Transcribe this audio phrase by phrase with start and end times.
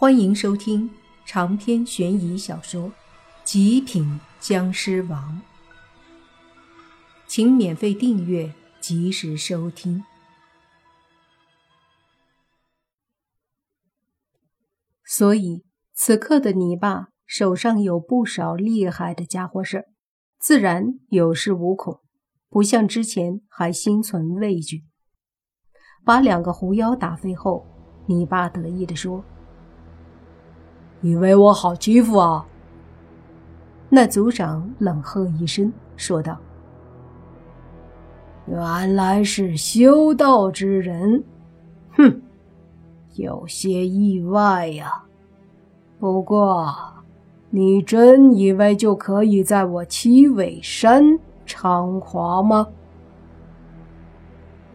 [0.00, 0.88] 欢迎收听
[1.26, 2.84] 长篇悬疑小说
[3.42, 5.42] 《极品僵尸王》，
[7.26, 10.04] 请免费订阅，及时收听。
[15.04, 19.86] 所以，此刻的你爸手上有不少厉害的家伙事儿，
[20.38, 22.00] 自然有恃无恐，
[22.48, 24.84] 不像之前还心存畏惧。
[26.04, 27.66] 把两个狐妖打飞后，
[28.06, 29.24] 你爸得意地说。
[31.00, 32.44] 以为我好欺负啊？
[33.88, 36.36] 那族长冷喝一声，说道
[38.46, 41.24] ：“原来是修道之人，
[41.96, 42.20] 哼，
[43.14, 45.04] 有些意外呀。
[45.98, 46.74] 不过，
[47.50, 52.68] 你真以为就可以在我七尾山猖狂吗？”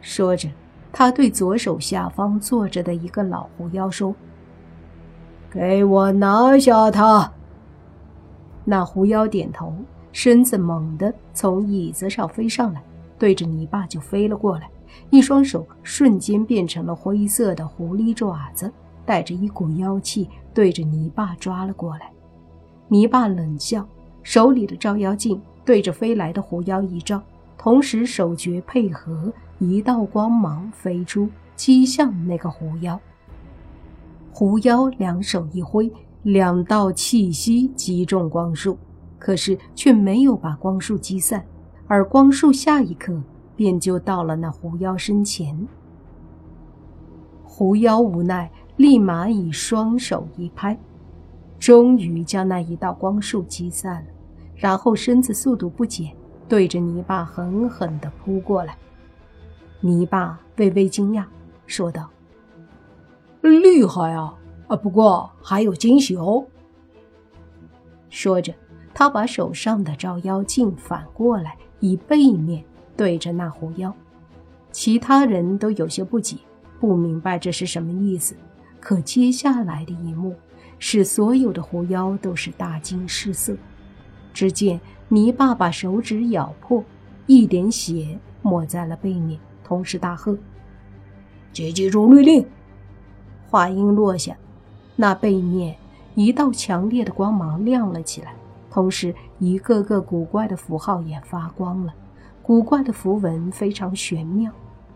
[0.02, 0.50] 说着，
[0.92, 4.16] 他对左手下方坐着的一个老狐妖说。
[5.54, 7.32] 给我拿下他！
[8.66, 9.72] 那狐妖点头，
[10.12, 12.82] 身子猛地从椅子上飞上来，
[13.20, 14.68] 对着泥巴就飞了过来。
[15.12, 18.74] 一双手瞬间变成了灰色的狐狸爪子，
[19.06, 22.12] 带着一股妖气，对着泥巴抓了过来。
[22.88, 23.88] 泥巴冷笑，
[24.24, 27.22] 手里的照妖镜对着飞来的狐妖一照，
[27.60, 33.00] 同时手诀配合，一道光芒飞出，击向那个狐妖。
[34.36, 38.76] 狐妖两手一挥，两道气息击中光束，
[39.20, 41.46] 可是却没有把光束击散，
[41.88, 43.22] 而光束下一刻
[43.56, 45.68] 便就到了那狐妖身前。
[47.44, 50.76] 狐妖无奈，立马以双手一拍，
[51.60, 54.10] 终于将那一道光束击散了，
[54.56, 56.12] 然后身子速度不减，
[56.50, 58.76] 对着泥巴狠狠地扑过来。
[59.80, 61.24] 泥巴微微惊讶，
[61.68, 62.10] 说道。
[63.50, 64.34] 厉害啊！
[64.68, 66.46] 啊，不过还有惊喜哦。
[68.10, 68.54] 说着，
[68.94, 72.64] 他把手上的照妖镜反过来，以背面
[72.96, 73.94] 对着那狐妖。
[74.72, 76.38] 其他人都有些不解，
[76.80, 78.36] 不明白这是什么意思。
[78.80, 80.36] 可接下来的一幕，
[80.80, 83.56] 使所有的狐妖都是大惊失色。
[84.34, 84.80] 只见
[85.10, 86.84] 泥巴把手指咬破，
[87.28, 90.38] 一点血抹在了背面，同时大喝
[91.54, 92.46] ：“接记住律令！”
[93.54, 94.36] 话音落下，
[94.96, 95.76] 那背面
[96.16, 98.34] 一道强烈的光芒亮了起来，
[98.72, 101.94] 同时一个个古怪的符号也发光了。
[102.42, 104.52] 古怪的符文非常玄妙，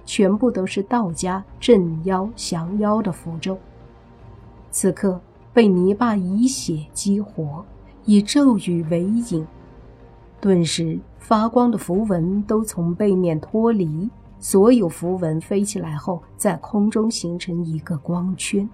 [0.08, 3.60] 全部都是道家镇妖降妖的符咒。
[4.72, 5.22] 此刻
[5.54, 7.64] 被泥巴以血激活，
[8.06, 9.46] 以咒语为引，
[10.42, 14.10] 顿时发光的符文都从背面脱离。
[14.40, 18.70] 所有符文飞起来后，在空中形成一个光圈，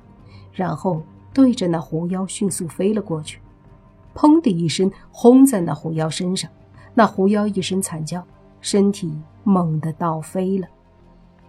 [0.51, 1.01] 然后
[1.33, 3.39] 对着那狐妖迅速飞了过去。
[4.13, 6.49] 砰的一声，轰在那狐妖身上。
[6.93, 8.23] 那狐妖一声惨叫，
[8.61, 9.11] 身体
[9.43, 10.67] 猛地倒飞了。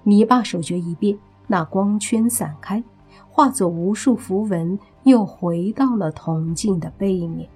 [0.04, 2.82] 泥巴手诀一变，那光圈散开，
[3.28, 7.48] 化作无数符文，又回到了铜镜的背面。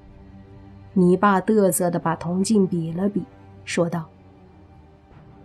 [0.93, 3.23] 泥巴得瑟地把铜镜比了比，
[3.65, 4.05] 说道：“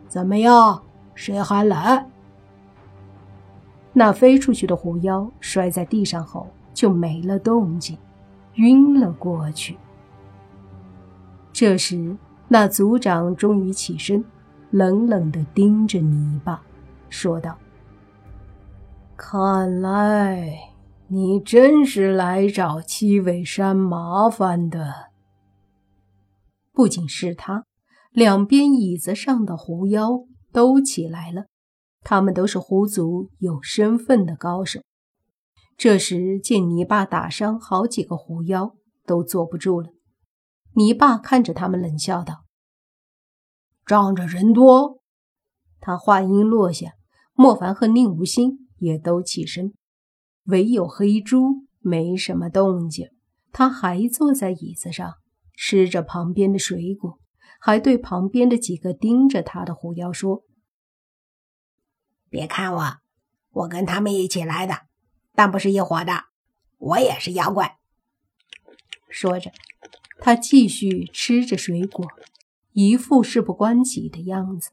[0.10, 0.82] 怎么样？”
[1.16, 2.08] 谁还来？
[3.94, 7.98] 那飞出去的狐妖摔在地上后就没了动静，
[8.56, 9.78] 晕了过去。
[11.52, 14.26] 这时，那族长终于起身，
[14.72, 16.62] 冷冷地盯着泥巴，
[17.10, 17.56] 说道
[19.16, 20.58] ：“看来
[21.10, 25.12] 你真是来找七尾山麻烦的。”
[26.74, 27.66] 不仅是他，
[28.12, 30.26] 两边椅子上的狐妖。
[30.54, 31.48] 都起来了，
[32.02, 34.80] 他们都是狐族有身份的高手。
[35.76, 38.76] 这时见泥巴打伤好几个狐妖，
[39.06, 39.90] 都坐不住了。
[40.76, 42.46] 泥巴看着他们，冷笑道
[43.86, 45.02] ：“仗着人多。”
[45.82, 46.94] 他话音落下，
[47.34, 49.74] 莫凡和宁无心也都起身，
[50.46, 53.10] 唯有黑猪没什么动静，
[53.52, 55.16] 他还坐在椅子上
[55.56, 57.20] 吃着旁边的水果。
[57.66, 60.44] 还对旁边的几个盯着他的狐妖说
[62.30, 62.98] ：“别看我，
[63.52, 64.82] 我跟他们一起来的，
[65.34, 66.26] 但不是一伙的，
[66.78, 67.80] 我也是妖怪。”
[69.08, 69.54] 说着，
[70.20, 72.06] 他继续吃着水果，
[72.74, 74.72] 一副事不关己的样子。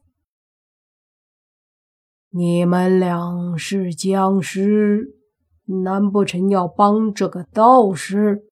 [2.31, 5.15] 你们俩是僵尸，
[5.63, 8.49] 难不成要帮这个道士？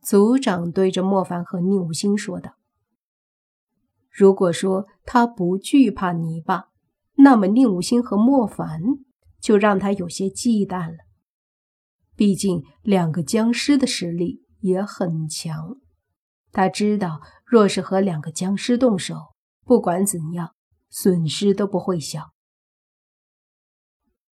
[0.00, 2.54] 族长对着莫凡和宁无心说道。
[4.14, 6.68] 如果说他不惧怕泥巴，
[7.16, 8.80] 那么宁武星和莫凡
[9.40, 10.98] 就让他有些忌惮了。
[12.14, 15.80] 毕竟两个僵尸的实力也很强。
[16.52, 19.16] 他知道，若是和两个僵尸动手，
[19.64, 20.54] 不管怎样，
[20.88, 22.30] 损失都不会小。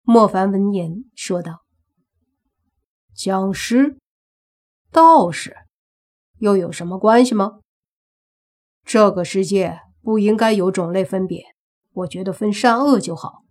[0.03, 1.65] 莫凡闻言说道
[3.17, 3.99] ：“僵尸、
[4.93, 5.57] 道士，
[6.39, 7.59] 又有什么关系吗？
[8.85, 11.43] 这个世界不应该有种类分别，
[11.93, 13.45] 我觉得分善恶就好。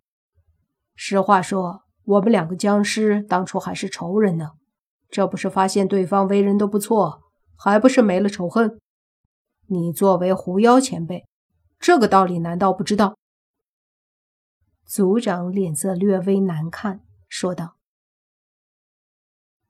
[0.96, 4.52] 实话说，我们两个僵尸当初还是仇人呢，
[5.10, 7.20] 这不是发现对方为人都不错。”
[7.64, 8.80] 还不是没了仇恨？
[9.68, 11.28] 你作为狐妖前辈，
[11.78, 13.16] 这个道理难道不知道？
[14.84, 17.76] 族长脸色略微难看，说道：“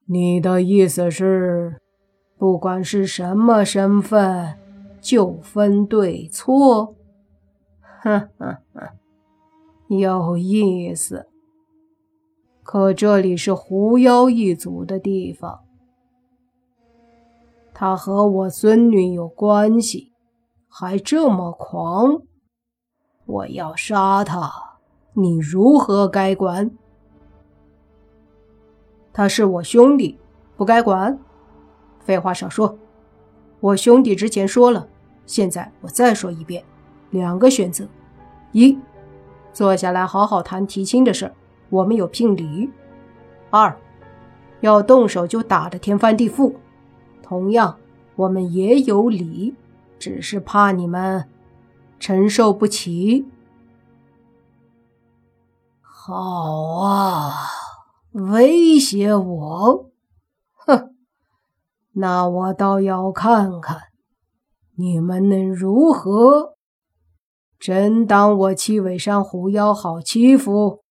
[0.08, 1.82] 你的意思是，
[2.38, 4.58] 不管是什么身份，
[5.02, 6.96] 就分对错？
[8.02, 8.88] 哼哼哼，
[9.90, 11.28] 有意思。
[12.64, 15.62] 可这里是狐妖一族的地方。”
[17.74, 20.14] 他和我孙女有关系，
[20.70, 22.22] 还这么狂！
[23.26, 24.78] 我要杀他，
[25.14, 26.70] 你如何该管？
[29.12, 30.20] 他是我兄弟，
[30.56, 31.20] 不该管？
[32.00, 32.78] 废话少说！
[33.60, 34.88] 我兄弟之前说了，
[35.32, 36.62] 现在我再说一遍：
[37.12, 37.88] 两个选择，
[38.52, 38.78] 一，
[39.54, 41.32] 坐下来好好谈提亲的事，
[41.70, 42.70] 我们有聘礼；
[43.50, 43.74] 二，
[44.60, 46.56] 要动手就打得天翻地覆。
[47.24, 47.78] 同样，
[48.18, 49.56] 我们也有理，
[49.98, 51.30] 只是怕你们
[51.98, 53.26] 承受不起。
[55.82, 57.48] 好啊，
[58.12, 59.90] 威胁我？
[60.58, 60.94] 哼，
[61.94, 63.91] 那我倒要看看
[64.82, 66.58] 你们能如何。
[67.60, 70.84] 真当我七尾山狐妖好欺负？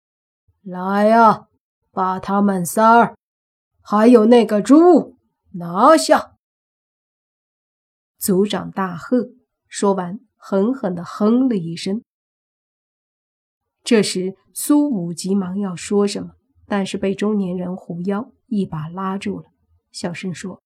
[0.63, 1.49] 来呀，
[1.91, 3.17] 把他们仨儿，
[3.81, 5.19] 还有那个猪。
[5.55, 6.37] 拿下！
[8.17, 9.31] 族长大喝，
[9.67, 12.05] 说完，狠狠地哼了一声。
[13.83, 16.35] 这时，苏武急忙要说什么，
[16.67, 19.47] 但是被中年人狐妖一把拉住了，
[19.91, 20.63] 小声说：“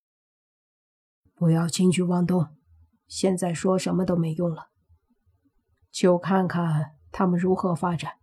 [1.35, 2.49] 不要轻举妄动，
[3.17, 4.71] 现在说什么都没用了，
[5.93, 8.15] 就看看他们如何发展。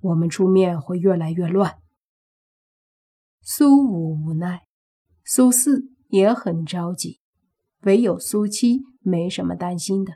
[0.00, 1.76] 我们出面会越来越乱。”
[3.44, 4.62] 苏武无奈。
[5.26, 7.20] 苏四也很着急，
[7.82, 10.14] 唯有苏七没什么担心的。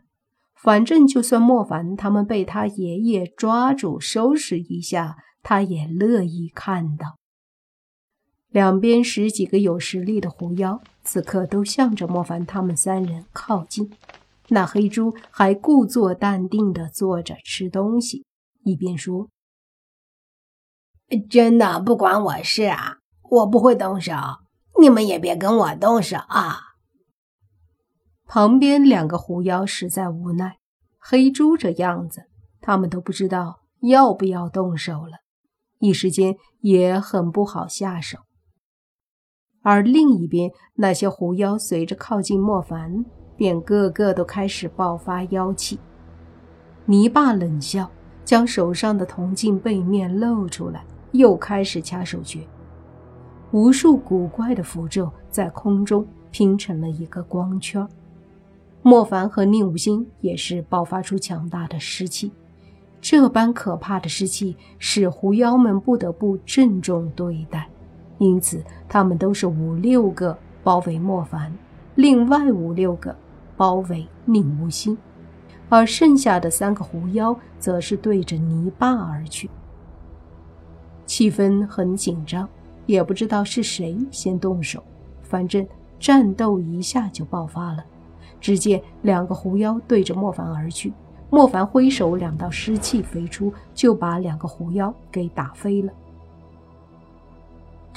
[0.55, 7.18] 反正就算莫凡他们被他爷爷抓住收拾一下，他也乐意看到。
[8.50, 13.90] 两边十几个有实力的狐妖此刻都向着莫凡他们三人靠近。
[14.48, 18.24] 那黑猪还故作淡定地坐着吃东西，
[18.64, 19.28] 一边说
[21.28, 22.98] ：“真的不管我事啊，
[23.30, 24.12] 我不会动手。”
[24.80, 26.60] 你们也别跟我动手啊！
[28.26, 30.58] 旁边两个狐妖实在无奈，
[31.00, 32.26] 黑猪这样子，
[32.60, 35.18] 他们都不知道要不要动手了，
[35.80, 38.20] 一时间也很不好下手。
[39.62, 43.05] 而另一边那些狐妖随着靠近莫凡，
[43.37, 45.78] 便个个都开始爆发妖气。
[46.87, 47.90] 泥巴冷笑，
[48.25, 52.40] 将手上的铜镜背面露出来，又开始掐手诀。
[53.50, 57.86] 无数古怪的符咒在空中拼成了一个光圈。
[58.82, 62.32] 莫凡和宁无心也是爆发出强大的湿气，
[63.00, 67.69] 这般可怕的湿气使狐妖们不得不郑重对待，
[68.19, 71.53] 因此他们都是五六个包围莫凡，
[71.94, 73.17] 另外五六个
[73.56, 74.96] 包围宁无心，
[75.69, 79.48] 而剩下的三个狐妖则是对着泥巴而去。
[81.06, 82.48] 气氛很紧张。
[82.87, 84.82] 也不知道是谁先动手，
[85.20, 85.67] 反正
[86.01, 87.84] 战斗一下就爆发了。
[88.41, 90.91] 只见两个狐妖对着莫凡而去，
[91.29, 95.93] 莫凡挥手，两道湿气飞出，就把两个狐妖给打飞了。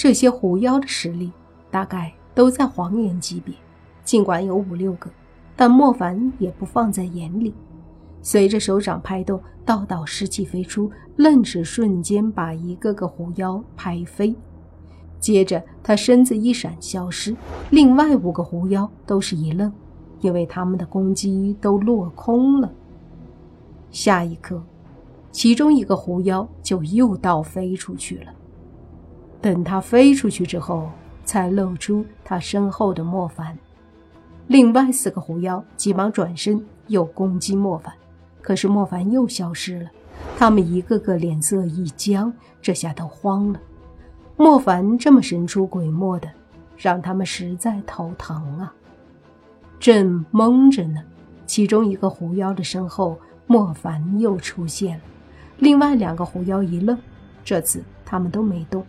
[0.01, 1.31] 这些狐妖的实力
[1.70, 3.53] 大概都在黄岩级别，
[4.03, 5.08] 尽管有五六个，
[5.55, 7.53] 但莫凡也不放在眼里。
[8.20, 14.34] 随着手掌拍动，道道湿气飞出，愣是瞬间把一个个狐妖拍飞。
[15.20, 17.36] 接着，他身子一闪，消失。
[17.70, 19.72] 另外五个狐妖都是一愣，
[20.22, 22.72] 因为他们的攻击都落空了。
[23.91, 24.63] 下一刻，
[25.31, 28.34] 其中一个狐妖就又倒飞出去了。
[29.41, 30.89] 等他飞出去之后，
[31.25, 33.57] 才露出他身后的莫凡。
[34.48, 37.93] 另外四个狐妖急忙转身，又攻击莫凡，
[38.41, 39.89] 可是莫凡又消失了。
[40.38, 42.31] 他们一个个脸色一僵，
[42.62, 43.60] 这下都慌了。
[44.38, 46.29] 莫凡这么神出鬼没的，
[46.77, 48.74] 让他们实在头疼啊！
[49.79, 51.01] 正懵着呢，
[51.45, 53.17] 其中一个狐妖的身后，
[53.48, 55.03] 莫凡又出现了。
[55.57, 56.98] 另外两个狐妖一愣，
[57.43, 58.83] 这次他们都没动，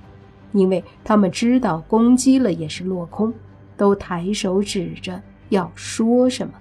[0.53, 3.33] 因为他们知道攻击了也是落空，
[3.77, 6.55] 都抬手指着要说什么。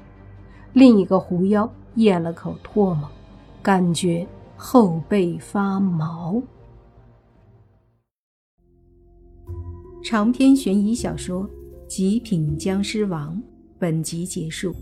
[0.73, 3.09] 另一个狐妖咽了口唾沫，
[3.61, 6.41] 感觉后背发毛。
[10.03, 11.43] 长篇悬疑小说
[11.87, 13.35] 《极品僵尸王》。
[13.77, 14.75] 本集结束，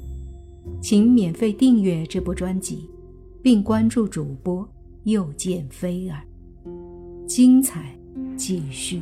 [0.81, 2.89] 请免费订阅这部专辑，
[3.41, 4.67] 并关注主播
[5.05, 6.21] 又见菲儿，
[7.25, 7.97] 精彩
[8.39, 9.01] 继续。